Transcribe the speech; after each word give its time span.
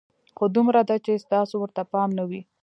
خو 0.37 0.45
دومره 0.55 0.81
ده 0.89 0.95
چې 1.05 1.21
ستاسو 1.25 1.53
ورته 1.59 1.81
پام 1.91 2.09
نه 2.19 2.23
وي. 2.29 2.41